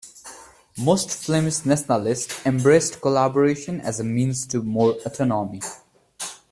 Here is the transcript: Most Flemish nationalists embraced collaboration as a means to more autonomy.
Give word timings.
Most 0.79 1.11
Flemish 1.11 1.63
nationalists 1.63 2.43
embraced 2.43 3.01
collaboration 3.01 3.79
as 3.81 3.99
a 3.99 4.03
means 4.03 4.47
to 4.47 4.63
more 4.63 4.93
autonomy. 5.05 5.61